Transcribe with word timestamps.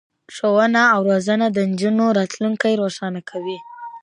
ښوونه 0.35 0.81
او 0.93 0.99
روزنه 1.09 1.45
د 1.51 1.57
نجونو 1.69 2.05
راتلونکی 2.19 2.73
روښانه 2.81 3.21
کوي. 3.29 3.57